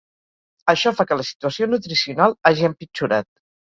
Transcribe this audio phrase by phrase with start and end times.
[0.73, 3.29] Això fa que la situació nutricional hagi empitjorat.